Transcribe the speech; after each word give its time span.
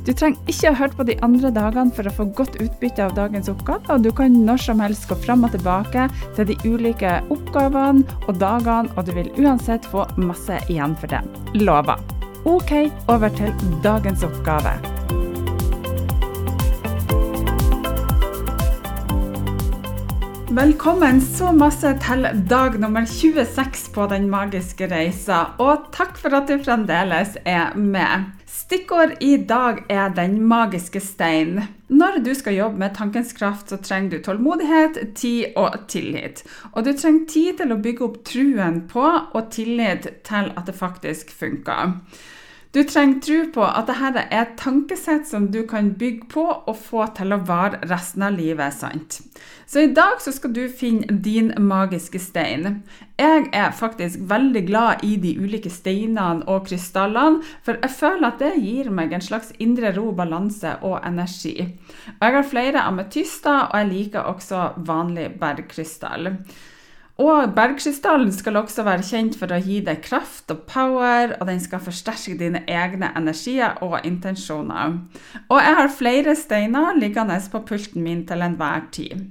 Du 0.00 0.14
trenger 0.16 0.40
ikke 0.48 0.70
å 0.70 0.76
høre 0.78 0.96
på 0.96 1.04
de 1.10 1.14
andre 1.24 1.50
dagene 1.52 1.92
for 1.92 2.08
å 2.08 2.12
få 2.16 2.24
godt 2.36 2.54
utbytte 2.62 3.04
av 3.04 3.12
dagens 3.18 3.50
oppgave, 3.52 3.84
og 3.92 4.06
du 4.06 4.08
kan 4.16 4.32
når 4.46 4.62
som 4.64 4.80
helst 4.80 5.04
gå 5.10 5.18
fram 5.26 5.44
og 5.44 5.52
tilbake 5.52 6.06
til 6.38 6.48
de 6.48 6.56
ulike 6.64 7.18
oppgavene 7.28 8.06
og 8.24 8.38
dagene, 8.40 8.88
og 8.96 9.04
du 9.04 9.12
vil 9.18 9.28
uansett 9.36 9.84
få 9.92 10.06
masse 10.16 10.56
igjen 10.72 10.96
for 10.96 11.12
det. 11.12 11.20
Lover. 11.60 12.00
OK, 12.48 12.88
over 13.12 13.28
til 13.36 13.52
dagens 13.84 14.24
oppgave. 14.24 14.72
Velkommen 20.50 21.20
så 21.22 21.52
masse 21.54 21.92
til 22.02 22.24
dag 22.48 22.80
nummer 22.80 23.04
26 23.06 23.90
på 23.94 24.08
Den 24.10 24.32
magiske 24.32 24.88
reisa, 24.90 25.50
og 25.60 25.90
takk 25.94 26.16
for 26.18 26.40
at 26.40 26.48
du 26.48 26.56
fremdeles 26.64 27.36
er 27.44 27.76
med. 27.76 28.39
Stikkord 28.70 29.16
i 29.18 29.32
dag 29.50 29.80
er 29.90 30.12
den 30.14 30.36
magiske 30.46 31.00
stein. 31.02 31.56
Når 31.90 32.20
du 32.22 32.28
skal 32.38 32.54
jobbe 32.54 32.78
med 32.78 32.92
tankens 32.94 33.32
kraft, 33.34 33.66
så 33.66 33.80
trenger 33.82 34.12
du 34.12 34.22
tålmodighet, 34.22 35.00
tid 35.18 35.56
og 35.58 35.88
tillit. 35.90 36.44
Og 36.70 36.86
du 36.86 36.92
trenger 36.94 37.26
tid 37.32 37.58
til 37.58 37.74
å 37.74 37.80
bygge 37.82 38.04
opp 38.06 38.20
truen 38.30 38.84
på 38.92 39.08
og 39.08 39.48
tillit 39.50 40.06
til 40.22 40.52
at 40.54 40.70
det 40.70 40.76
faktisk 40.78 41.34
funker. 41.34 41.96
Du 42.72 42.84
trenger 42.86 43.18
tro 43.20 43.38
på 43.50 43.62
at 43.66 43.88
dette 43.88 44.20
er 44.30 44.44
et 44.44 44.52
tankesett 44.60 45.24
som 45.26 45.48
du 45.50 45.64
kan 45.66 45.88
bygge 45.98 46.28
på 46.30 46.44
og 46.54 46.76
få 46.78 47.02
til 47.16 47.34
å 47.34 47.40
vare 47.42 47.80
resten 47.90 48.22
av 48.22 48.36
livet. 48.38 48.74
sant? 48.74 49.18
Så 49.66 49.82
i 49.82 49.90
dag 49.94 50.22
så 50.22 50.30
skal 50.30 50.54
du 50.54 50.68
finne 50.68 51.18
din 51.18 51.50
magiske 51.58 52.22
stein. 52.22 52.84
Jeg 53.18 53.50
er 53.52 53.74
faktisk 53.74 54.22
veldig 54.30 54.62
glad 54.70 55.02
i 55.02 55.16
de 55.16 55.34
ulike 55.42 55.70
steinene 55.70 56.46
og 56.46 56.68
krystallene, 56.70 57.42
for 57.66 57.74
jeg 57.82 57.90
føler 57.90 58.28
at 58.28 58.38
det 58.38 58.54
gir 58.62 58.90
meg 58.94 59.12
en 59.12 59.28
slags 59.28 59.50
indre 59.58 59.90
ro, 59.98 60.12
balanse 60.14 60.78
og 60.82 61.00
energi. 61.02 61.56
Og 62.20 62.22
jeg 62.22 62.38
har 62.38 62.50
flere 62.54 62.86
ametyster, 62.86 63.66
og 63.72 63.78
jeg 63.80 63.94
liker 63.96 64.30
også 64.30 64.68
vanlig 64.86 65.32
bergkrystall. 65.42 66.36
Og 67.20 67.50
bergskrystallen 67.52 68.30
skal 68.32 68.56
også 68.56 68.84
være 68.86 69.04
kjent 69.04 69.34
for 69.36 69.52
å 69.52 69.58
gi 69.60 69.82
deg 69.84 70.00
kraft 70.06 70.52
og 70.54 70.62
power, 70.70 71.34
og 71.36 71.50
den 71.50 71.60
skal 71.60 71.82
forsterke 71.84 72.38
dine 72.40 72.62
egne 72.64 73.10
energier 73.18 73.76
og 73.84 73.98
intensjoner. 74.08 74.96
Og 75.50 75.60
jeg 75.60 75.76
har 75.80 75.92
flere 75.92 76.36
steiner 76.38 76.96
liggende 76.96 77.36
på 77.52 77.60
pulten 77.68 78.06
min 78.06 78.24
til 78.28 78.46
enhver 78.46 78.88
tid. 78.96 79.28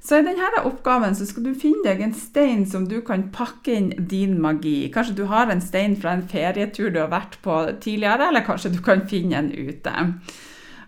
Så 0.00 0.16
i 0.16 0.24
denne 0.24 0.62
oppgaven 0.64 1.12
skal 1.18 1.44
du 1.44 1.52
finne 1.52 1.84
deg 1.84 2.00
en 2.00 2.14
stein 2.16 2.62
som 2.64 2.86
du 2.88 3.02
kan 3.04 3.26
pakke 3.34 3.74
inn 3.76 3.90
din 4.08 4.38
magi. 4.40 4.88
Kanskje 4.94 5.18
du 5.18 5.26
har 5.28 5.52
en 5.52 5.60
stein 5.60 5.98
fra 6.00 6.14
en 6.16 6.24
ferietur 6.24 6.88
du 6.88 7.02
har 7.02 7.12
vært 7.12 7.36
på 7.44 7.58
tidligere, 7.84 8.30
eller 8.30 8.46
kanskje 8.46 8.72
du 8.72 8.80
kan 8.84 9.04
finne 9.10 9.42
en 9.42 9.52
ute. 9.52 9.92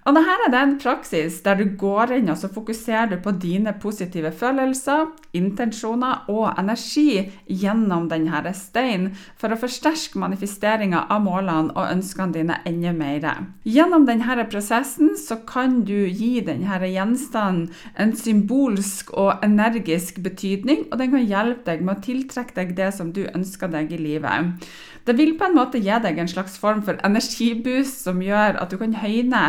Og 0.03 0.17
dette 0.17 0.49
er 0.49 0.57
en 0.59 0.79
praksis 0.83 1.37
der 1.45 1.61
du 1.61 1.77
går 1.79 2.17
inn 2.17 2.31
og 2.33 2.39
så 2.41 2.49
fokuserer 2.51 3.13
du 3.13 3.17
på 3.23 3.35
dine 3.39 3.71
positive 3.79 4.33
følelser, 4.35 5.13
intensjoner 5.39 6.25
og 6.33 6.59
energi 6.59 7.29
gjennom 7.47 8.09
denne 8.11 8.43
steinen 8.57 9.13
for 9.39 9.55
å 9.55 9.61
forsterke 9.61 10.19
manifesteringa 10.19 11.05
av 11.07 11.23
målene 11.23 11.71
og 11.77 11.93
ønskene 11.93 12.35
dine 12.35 12.59
enda 12.67 12.91
mer. 12.97 13.29
Gjennom 13.63 14.09
denne 14.09 14.49
prosessen 14.51 15.15
så 15.21 15.39
kan 15.47 15.83
du 15.87 16.09
gi 16.11 16.41
denne 16.43 16.81
gjenstanden 16.83 17.69
en 17.95 18.15
symbolsk 18.19 19.13
og 19.15 19.45
energisk 19.47 20.19
betydning, 20.25 20.89
og 20.91 20.99
den 20.99 21.15
kan 21.15 21.29
hjelpe 21.29 21.69
deg 21.71 21.87
med 21.87 22.01
å 22.01 22.05
tiltrekke 22.09 22.59
deg 22.59 22.75
det 22.79 22.91
som 22.97 23.15
du 23.15 23.23
ønsker 23.31 23.71
deg 23.71 23.95
i 23.95 24.01
livet. 24.03 24.67
Det 25.07 25.17
vil 25.19 25.35
på 25.39 25.49
en 25.49 25.57
måte 25.57 25.81
gi 25.83 25.95
deg 26.03 26.19
en 26.19 26.31
slags 26.31 26.55
form 26.63 26.83
for 26.87 26.99
energiboost 27.07 28.05
som 28.05 28.21
gjør 28.23 28.59
at 28.63 28.71
du 28.71 28.79
kan 28.79 28.95
høyne 29.03 29.41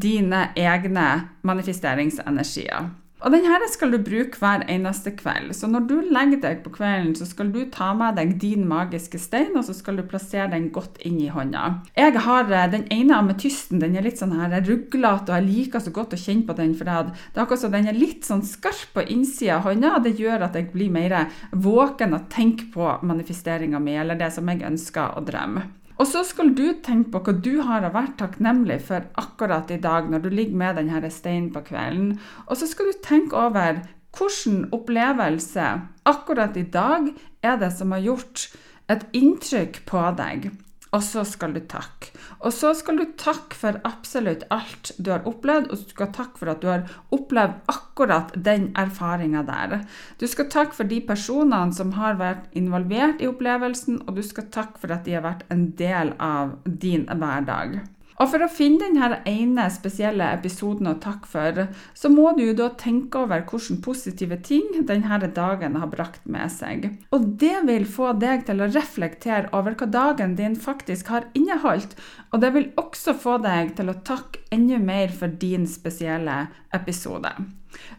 dine 0.00 0.48
egne 0.58 1.10
manifesteringsenergier. 1.46 2.90
Og 3.20 3.34
denne 3.34 3.66
skal 3.68 3.92
du 3.92 3.98
bruke 4.00 4.38
hver 4.40 4.62
eneste 4.72 5.12
kveld. 5.12 5.52
Så 5.56 5.68
når 5.68 5.84
du 5.88 5.96
legger 6.08 6.40
deg 6.40 6.62
på 6.64 6.72
kvelden, 6.72 7.12
så 7.16 7.26
skal 7.28 7.50
du 7.52 7.58
ta 7.72 7.90
med 7.96 8.16
deg 8.16 8.32
din 8.40 8.64
magiske 8.68 9.20
stein, 9.20 9.52
og 9.58 9.66
så 9.66 9.74
skal 9.76 9.98
du 10.00 10.06
plassere 10.08 10.48
den 10.54 10.70
godt 10.72 10.96
inn 11.04 11.18
i 11.20 11.28
hånda. 11.32 11.66
Jeg 11.98 12.16
har 12.24 12.48
eh, 12.48 12.68
den 12.72 12.86
ene 12.94 13.18
ametysten, 13.20 13.82
den 13.82 13.98
er 13.98 14.06
litt 14.06 14.22
sånn 14.22 14.32
her 14.38 14.56
ruglete, 14.64 15.28
og 15.28 15.36
jeg 15.36 15.48
liker 15.50 15.84
så 15.84 15.92
godt 15.92 16.16
å 16.16 16.20
kjenne 16.20 16.48
på 16.48 16.56
den, 16.56 16.72
for 16.78 16.88
det 16.88 16.96
er 16.96 17.42
akkurat 17.44 17.64
som 17.64 17.76
den 17.76 17.90
er 17.92 17.98
litt 17.98 18.24
sånn 18.28 18.44
skarp 18.46 18.94
på 18.96 19.04
innsida 19.12 19.58
av 19.58 19.68
hånda, 19.68 19.92
og 19.98 20.08
det 20.08 20.16
gjør 20.16 20.46
at 20.48 20.56
jeg 20.56 20.70
blir 20.72 20.94
mer 20.94 21.18
våken 21.52 22.16
og 22.16 22.30
tenker 22.32 22.72
på 22.72 22.88
manifesteringa 23.04 23.82
mi, 23.82 23.98
eller 24.00 24.16
det 24.16 24.32
som 24.32 24.48
jeg 24.48 24.64
ønsker 24.64 25.20
å 25.20 25.24
drømme. 25.26 25.66
Og 26.00 26.08
så 26.08 26.22
skal 26.24 26.54
du 26.56 26.64
tenke 26.80 27.12
på 27.12 27.20
hva 27.26 27.34
du 27.44 27.60
har 27.66 27.84
vært 27.92 28.16
takknemlig 28.22 28.78
for 28.86 29.04
akkurat 29.20 29.68
i 29.68 29.76
dag, 29.82 30.08
når 30.08 30.24
du 30.24 30.30
ligger 30.32 30.56
med 30.56 30.80
denne 30.80 31.10
steinen 31.12 31.50
på 31.52 31.60
kvelden. 31.66 32.14
Og 32.48 32.56
så 32.56 32.68
skal 32.70 32.88
du 32.88 33.02
tenke 33.04 33.36
over 33.36 33.82
hvilken 34.16 34.64
opplevelse 34.74 35.66
akkurat 36.08 36.56
i 36.56 36.64
dag 36.64 37.12
er 37.44 37.60
det 37.60 37.70
som 37.76 37.92
har 37.92 38.02
gjort 38.06 38.48
et 38.90 39.04
inntrykk 39.14 39.84
på 39.86 40.08
deg 40.18 40.50
og 40.90 41.02
så 41.06 41.22
skal 41.28 41.54
du 41.54 41.60
takke. 41.70 42.10
Og 42.40 42.54
så 42.54 42.72
skal 42.74 42.98
du 42.98 43.04
takke 43.20 43.56
for 43.56 43.78
absolutt 43.86 44.42
alt 44.50 44.92
du 44.98 45.12
har 45.12 45.26
opplevd, 45.28 45.70
og 45.70 45.78
du 45.78 45.92
skal 45.92 46.10
takke 46.16 46.40
for 46.40 46.50
at 46.50 46.62
du 46.62 46.70
har 46.70 46.86
opplevd 47.14 47.70
akkurat 47.70 48.34
den 48.34 48.70
erfaringa 48.78 49.44
der. 49.46 49.76
Du 50.18 50.26
skal 50.30 50.50
takke 50.50 50.80
for 50.80 50.90
de 50.90 51.00
personene 51.06 51.76
som 51.76 51.94
har 51.98 52.18
vært 52.20 52.50
involvert 52.58 53.22
i 53.22 53.30
opplevelsen, 53.30 54.02
og 54.06 54.18
du 54.18 54.24
skal 54.26 54.50
takke 54.50 54.82
for 54.82 54.96
at 54.96 55.06
de 55.06 55.14
har 55.18 55.26
vært 55.26 55.46
en 55.52 55.68
del 55.78 56.14
av 56.18 56.58
din 56.64 57.06
hverdag. 57.06 57.80
Og 58.20 58.28
for 58.28 58.44
å 58.44 58.50
finne 58.52 58.82
denne 58.82 59.22
ene 59.28 59.64
spesielle 59.72 60.26
episoden 60.36 60.90
å 60.90 60.98
takke 61.00 61.28
for, 61.30 61.60
så 61.96 62.10
må 62.12 62.34
du 62.36 62.42
jo 62.44 62.56
da 62.58 62.68
tenke 62.80 63.22
over 63.22 63.46
hvilke 63.48 63.78
positive 63.84 64.36
ting 64.44 64.66
denne 64.88 65.30
dagen 65.36 65.78
har 65.80 65.88
brakt 65.92 66.26
med 66.28 66.52
seg. 66.52 66.90
Og 67.16 67.30
det 67.40 67.62
vil 67.68 67.86
få 67.88 68.12
deg 68.20 68.44
til 68.48 68.60
å 68.60 68.68
reflektere 68.68 69.48
over 69.56 69.78
hva 69.80 69.88
dagen 69.88 70.36
din 70.36 70.58
faktisk 70.60 71.08
har 71.14 71.30
inneholdt. 71.32 71.96
Og 72.34 72.44
det 72.44 72.52
vil 72.58 72.68
også 72.80 73.16
få 73.16 73.38
deg 73.40 73.72
til 73.80 73.88
å 73.88 73.96
takke 74.04 74.44
enda 74.52 74.76
mer 74.82 75.08
for 75.16 75.32
din 75.40 75.64
spesielle 75.70 76.42
episode. 76.76 77.32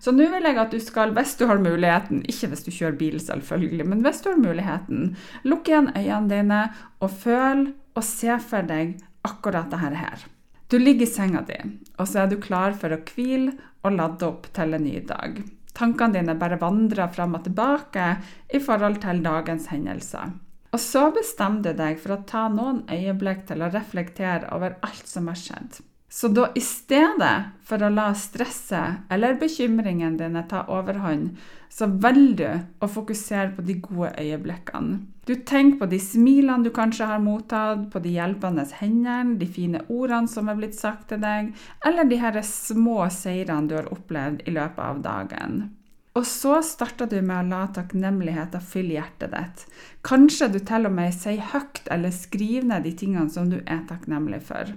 Så 0.03 0.11
nå 0.13 0.27
vil 0.29 0.45
jeg 0.45 0.57
at 0.59 0.73
du 0.73 0.79
skal, 0.83 1.13
hvis 1.15 1.37
du 1.39 1.47
har 1.49 1.61
muligheten, 1.61 2.21
ikke 2.29 2.51
hvis 2.51 2.65
du 2.67 2.71
kjører 2.75 2.97
bil 2.99 3.21
selvfølgelig, 3.23 3.85
men 3.87 4.01
hvis 4.05 4.21
du 4.21 4.33
har 4.33 4.41
muligheten, 4.41 5.13
lukke 5.47 5.73
igjen 5.73 5.93
øynene 5.95 6.29
dine 6.29 6.65
og 7.01 7.15
føl 7.23 7.71
og 7.95 8.05
se 8.07 8.35
for 8.43 8.67
deg 8.67 8.99
akkurat 9.27 9.71
dette 9.71 9.97
her. 9.97 10.27
Du 10.71 10.79
ligger 10.79 11.03
i 11.03 11.11
senga 11.11 11.41
di, 11.43 11.57
og 11.99 12.07
så 12.07 12.23
er 12.23 12.29
du 12.31 12.37
klar 12.39 12.77
for 12.79 12.93
å 12.95 13.01
hvile 13.11 13.57
og 13.83 13.97
lade 13.97 14.27
opp 14.27 14.47
til 14.55 14.77
en 14.77 14.85
ny 14.85 15.01
dag. 15.07 15.41
Tankene 15.75 16.19
dine 16.19 16.35
bare 16.39 16.59
vandrer 16.61 17.11
fram 17.11 17.35
og 17.35 17.43
tilbake 17.45 18.07
i 18.53 18.59
forhold 18.63 19.01
til 19.03 19.21
dagens 19.23 19.67
hendelser. 19.71 20.31
Og 20.71 20.79
så 20.79 21.09
bestemmer 21.11 21.65
du 21.65 21.73
deg 21.75 21.99
for 21.99 22.15
å 22.15 22.23
ta 22.27 22.45
noen 22.51 22.83
øyeblikk 22.91 23.43
til 23.49 23.63
å 23.63 23.71
reflektere 23.71 24.51
over 24.55 24.77
alt 24.85 25.07
som 25.07 25.27
har 25.27 25.39
skjedd. 25.39 25.81
Så 26.11 26.27
da 26.27 26.49
i 26.55 26.61
stedet 26.61 27.35
for 27.63 27.79
å 27.79 27.89
la 27.89 28.09
stresset 28.19 29.07
eller 29.15 29.37
bekymringene 29.39 30.19
dine 30.19 30.43
ta 30.49 30.65
overhånd, 30.67 31.37
så 31.71 31.87
velger 31.87 32.35
du 32.41 32.83
å 32.83 32.89
fokusere 32.91 33.53
på 33.55 33.63
de 33.63 33.77
gode 33.79 34.11
øyeblikkene. 34.19 34.99
Du 35.23 35.37
tenker 35.47 35.79
på 35.79 35.87
de 35.87 36.01
smilene 36.03 36.65
du 36.65 36.71
kanskje 36.75 37.07
har 37.07 37.23
mottatt, 37.23 37.85
på 37.93 38.01
de 38.03 38.17
hjelpende 38.17 38.65
hendene, 38.81 39.37
de 39.39 39.47
fine 39.47 39.85
ordene 39.87 40.27
som 40.27 40.51
er 40.51 40.59
blitt 40.59 40.75
sagt 40.75 41.07
til 41.13 41.23
deg, 41.23 41.53
eller 41.87 42.09
de 42.09 42.19
her 42.19 42.41
små 42.43 43.05
seirene 43.07 43.71
du 43.71 43.77
har 43.79 43.87
opplevd 43.95 44.43
i 44.43 44.57
løpet 44.57 44.83
av 44.83 44.99
dagen. 45.05 45.61
Og 46.19 46.27
så 46.27 46.57
starter 46.59 47.07
du 47.07 47.21
med 47.21 47.37
å 47.37 47.49
la 47.53 47.63
takknemligheten 47.71 48.67
fylle 48.67 48.97
hjertet 48.97 49.31
ditt. 49.31 49.67
Kanskje 50.03 50.51
du 50.51 50.59
til 50.59 50.91
og 50.91 50.97
med 50.99 51.15
sier 51.15 51.39
høyt 51.53 51.85
eller 51.87 52.11
skriver 52.11 52.67
ned 52.67 52.83
de 52.83 52.97
tingene 52.99 53.31
som 53.31 53.47
du 53.47 53.61
er 53.61 53.85
takknemlig 53.87 54.43
for. 54.51 54.75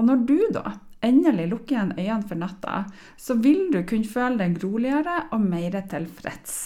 Og 0.00 0.06
når 0.08 0.22
du 0.24 0.38
da 0.56 0.78
endelig 1.04 1.46
lukker 1.50 1.74
igjen 1.74 1.92
øynene 1.98 2.28
for 2.28 2.40
natta, 2.40 2.74
så 3.20 3.36
vil 3.40 3.66
du 3.72 3.82
kunne 3.88 4.08
føle 4.08 4.40
deg 4.40 4.58
roligere 4.64 5.16
og 5.32 5.44
mer 5.44 5.76
tilfreds. 5.92 6.58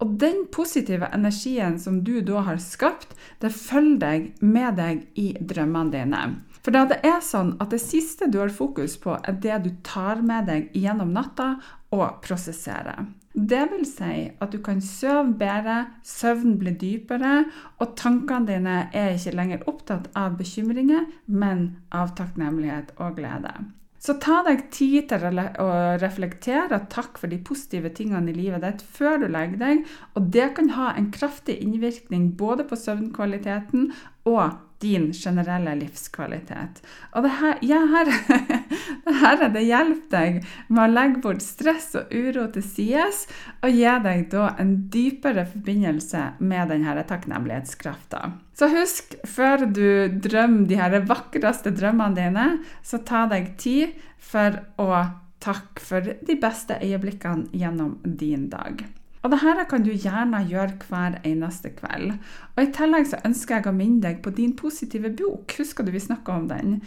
Og 0.00 0.16
den 0.20 0.46
positive 0.52 1.08
energien 1.12 1.78
som 1.80 2.02
du 2.04 2.18
da 2.24 2.44
har 2.48 2.60
skapt, 2.64 3.12
det 3.44 3.52
følger 3.52 4.00
deg 4.04 4.28
med 4.40 4.80
deg 4.80 5.04
i 5.20 5.30
drømmene 5.40 5.92
dine. 5.92 6.22
For 6.64 6.74
da 6.74 6.86
det 6.88 6.98
er 7.06 7.20
sånn 7.24 7.54
at 7.62 7.72
det 7.72 7.80
siste 7.80 8.26
du 8.32 8.40
har 8.42 8.52
fokus 8.52 8.96
på, 9.00 9.14
er 9.20 9.36
det 9.40 9.60
du 9.64 9.70
tar 9.86 10.24
med 10.24 10.48
deg 10.50 10.72
gjennom 10.76 11.12
natta 11.14 11.54
og 11.94 12.20
prosessere. 12.24 13.06
Det 13.32 13.62
vil 13.70 13.84
si 13.86 14.28
at 14.42 14.52
du 14.52 14.58
kan 14.64 14.80
sove 14.82 15.32
bedre, 15.38 15.78
søvnen 16.04 16.58
blir 16.60 16.76
dypere, 16.80 17.44
og 17.78 17.96
tankene 18.00 18.48
dine 18.48 18.76
er 18.96 19.14
ikke 19.14 19.36
lenger 19.38 19.66
opptatt 19.70 20.08
av 20.18 20.38
bekymringer, 20.40 21.06
men 21.26 21.68
av 21.94 22.16
takknemlighet 22.18 22.96
og 22.98 23.18
glede. 23.20 23.52
Så 23.98 24.14
ta 24.22 24.40
deg 24.46 24.68
tid 24.74 25.08
til 25.10 25.40
å 25.58 25.68
reflektere 25.98 26.76
og 26.76 26.86
takk 26.92 27.18
for 27.18 27.30
de 27.30 27.40
positive 27.42 27.90
tingene 27.94 28.30
i 28.30 28.36
livet 28.36 28.62
ditt 28.62 28.84
før 28.94 29.18
du 29.22 29.26
legger 29.26 29.58
deg, 29.58 29.82
og 30.14 30.30
det 30.34 30.52
kan 30.58 30.70
ha 30.76 30.92
en 30.94 31.10
kraftig 31.14 31.58
innvirkning 31.64 32.30
både 32.38 32.66
på 32.68 32.78
søvnkvaliteten 32.78 33.90
og 34.30 34.54
din 34.82 35.10
generelle 35.12 35.74
livskvalitet. 35.80 36.82
Og 37.16 37.24
det 37.26 37.32
her, 37.40 37.58
ja, 37.66 37.80
her, 37.90 38.10
det 39.06 39.14
her 39.20 39.44
det 39.54 39.64
hjelper 39.66 40.10
deg 40.12 40.38
med 40.68 40.82
å 40.84 40.92
legge 40.92 41.22
bort 41.24 41.44
stress 41.44 41.90
og 41.98 42.12
uro 42.14 42.46
til 42.54 42.64
sides, 42.66 43.24
og 43.62 43.74
gi 43.74 43.94
deg 44.04 44.26
da 44.32 44.52
en 44.62 44.74
dypere 44.92 45.46
forbindelse 45.50 46.24
med 46.38 46.70
denne 46.72 47.06
takknemlighetskrafta. 47.08 48.22
Så 48.58 48.70
husk, 48.72 49.14
før 49.26 49.66
du 49.66 50.18
drømmer 50.22 50.66
de 50.70 50.78
her 50.78 50.98
vakreste 51.06 51.74
drømmene 51.74 52.18
dine, 52.18 52.46
så 52.82 53.02
ta 53.06 53.26
deg 53.30 53.54
tid 53.60 53.98
for 54.18 54.62
å 54.82 54.90
takke 55.42 55.82
for 55.82 56.14
de 56.26 56.38
beste 56.40 56.78
øyeblikkene 56.82 57.50
gjennom 57.54 57.98
din 58.02 58.48
dag. 58.50 58.82
Og 59.22 59.32
dette 59.34 59.66
kan 59.70 59.84
du 59.84 59.90
gjerne 59.92 60.44
gjøre 60.46 60.78
hver 60.88 61.18
eneste 61.26 61.72
kveld. 61.74 62.16
Og 62.54 62.62
I 62.62 62.72
tillegg 62.74 63.10
så 63.10 63.22
ønsker 63.26 63.58
jeg 63.58 63.70
å 63.70 63.76
minne 63.76 64.02
deg 64.04 64.22
på 64.24 64.34
din 64.34 64.54
positive 64.58 65.10
bok. 65.18 65.56
Husker 65.58 65.86
du 65.86 65.94
vi 65.94 66.02
snakka 66.02 66.38
om 66.38 66.50
den? 66.50 66.80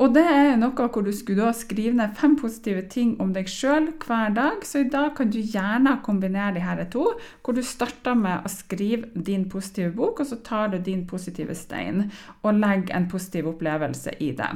Og 0.00 0.14
det 0.14 0.22
er 0.24 0.54
noe 0.56 0.86
hvor 0.88 1.04
du 1.04 1.10
skulle 1.12 1.44
da 1.44 1.52
skrive 1.52 1.92
ned 1.98 2.14
fem 2.16 2.36
positive 2.40 2.86
ting 2.92 3.12
om 3.20 3.34
deg 3.36 3.50
sjøl 3.52 3.90
hver 4.00 4.32
dag. 4.36 4.64
Så 4.64 4.84
i 4.84 4.88
dag 4.88 5.12
kan 5.18 5.28
du 5.32 5.40
gjerne 5.40 5.98
kombinere 6.06 6.54
de 6.56 6.64
her 6.64 6.80
to, 6.92 7.04
hvor 7.44 7.56
du 7.56 7.60
starter 7.66 8.16
med 8.16 8.46
å 8.46 8.52
skrive 8.52 9.10
din 9.14 9.48
positive 9.52 9.92
bok, 9.98 10.22
og 10.22 10.30
så 10.30 10.40
tar 10.46 10.72
du 10.72 10.78
din 10.80 11.04
positive 11.10 11.56
stein 11.58 12.06
og 12.40 12.56
legger 12.56 12.96
en 12.96 13.10
positiv 13.12 13.52
opplevelse 13.52 14.16
i 14.24 14.32
det. 14.38 14.52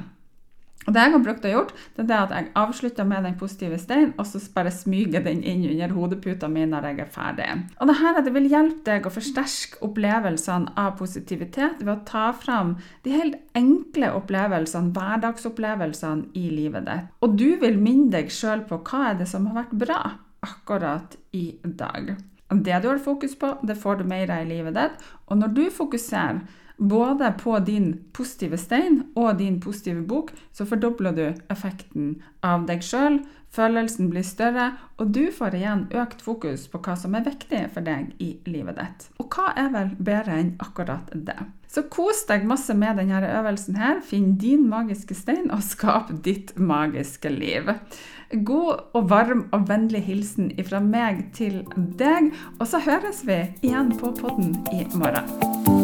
Det 0.84 1.00
jeg 1.00 1.14
har 1.14 1.22
brukt 1.24 1.46
å 1.48 1.52
gjort, 1.52 1.72
det 1.96 2.04
er 2.04 2.18
at 2.18 2.32
jeg 2.34 2.50
avslutter 2.60 3.06
med 3.08 3.24
den 3.24 3.36
positive 3.40 3.78
steinen, 3.80 4.12
og 4.20 4.26
så 4.28 4.40
bare 4.54 4.72
smyger 4.74 5.24
den 5.24 5.40
inn 5.46 5.64
under 5.70 5.94
hodeputa 5.96 6.50
mi 6.52 6.66
når 6.68 6.90
jeg 6.90 7.00
er 7.04 7.12
ferdig. 7.14 7.48
Og 7.80 7.88
det 7.88 7.96
her 8.00 8.20
det 8.24 8.34
vil 8.34 8.50
hjelpe 8.52 8.84
deg 8.88 9.08
å 9.08 9.14
forsterke 9.14 9.80
opplevelsene 9.86 10.74
av 10.80 10.98
positivitet 11.00 11.80
ved 11.80 11.94
å 11.94 12.02
ta 12.08 12.26
fram 12.36 12.76
de 13.06 13.14
helt 13.16 13.40
enkle 13.56 14.12
opplevelsene, 14.18 14.92
hverdagsopplevelsene 14.96 16.30
i 16.36 16.50
livet 16.52 16.88
ditt. 16.88 17.08
Og 17.24 17.38
du 17.40 17.48
vil 17.62 17.80
minne 17.80 18.12
deg 18.12 18.32
sjøl 18.32 18.66
på 18.68 18.82
hva 18.84 19.10
er 19.10 19.18
det 19.22 19.30
som 19.30 19.48
har 19.48 19.64
vært 19.64 19.78
bra 19.86 20.00
akkurat 20.44 21.16
i 21.32 21.46
dag. 21.64 22.12
Det 22.54 22.82
du 22.82 22.90
har 22.90 23.00
fokus 23.02 23.32
på, 23.40 23.54
det 23.66 23.78
får 23.80 24.02
du 24.02 24.04
mer 24.08 24.30
av 24.30 24.44
i 24.44 24.50
livet 24.52 24.76
ditt. 24.76 25.00
Og 25.32 25.40
når 25.40 25.54
du 25.56 25.64
fokuserer 25.72 26.44
både 26.76 27.32
på 27.42 27.58
din 27.58 27.92
positive 28.12 28.58
stein 28.58 29.02
og 29.14 29.38
din 29.38 29.60
positive 29.60 30.02
bok, 30.02 30.32
så 30.52 30.66
fordobler 30.66 31.16
du 31.16 31.24
effekten 31.52 32.16
av 32.42 32.66
deg 32.68 32.82
sjøl. 32.84 33.22
Følelsen 33.54 34.08
blir 34.10 34.24
større, 34.26 34.72
og 34.98 35.12
du 35.14 35.28
får 35.30 35.54
igjen 35.54 35.84
økt 35.94 36.24
fokus 36.26 36.66
på 36.70 36.80
hva 36.82 36.96
som 36.98 37.14
er 37.14 37.26
viktig 37.26 37.60
for 37.74 37.86
deg 37.86 38.10
i 38.18 38.32
livet 38.50 38.80
ditt. 38.80 39.06
Og 39.22 39.30
hva 39.30 39.52
er 39.54 39.70
vel 39.74 39.92
bedre 39.94 40.40
enn 40.40 40.56
akkurat 40.58 41.14
det? 41.14 41.38
Så 41.70 41.86
kos 41.90 42.24
deg 42.26 42.46
masse 42.46 42.74
med 42.74 42.98
denne 42.98 43.22
øvelsen 43.22 43.78
her. 43.78 44.02
Finn 44.02 44.34
din 44.42 44.66
magiske 44.70 45.14
stein 45.18 45.50
og 45.54 45.62
skap 45.66 46.10
ditt 46.26 46.54
magiske 46.58 47.30
liv. 47.30 47.70
God 48.34 48.94
og 48.94 49.10
varm 49.10 49.46
og 49.54 49.68
vennlig 49.70 50.02
hilsen 50.06 50.50
fra 50.66 50.82
meg 50.82 51.28
til 51.38 51.62
deg, 51.76 52.32
og 52.58 52.66
så 52.70 52.82
høres 52.82 53.22
vi 53.26 53.40
igjen 53.62 53.94
på 53.98 54.14
podden 54.18 54.56
i 54.74 54.86
morgen. 54.98 55.83